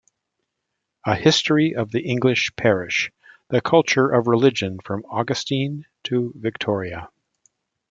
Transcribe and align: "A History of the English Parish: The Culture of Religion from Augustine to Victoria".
"A 1.05 1.13
History 1.15 1.75
of 1.75 1.91
the 1.91 1.99
English 2.09 2.55
Parish: 2.55 3.11
The 3.49 3.61
Culture 3.61 4.09
of 4.09 4.25
Religion 4.25 4.79
from 4.79 5.05
Augustine 5.07 5.85
to 6.05 6.33
Victoria". 6.35 7.07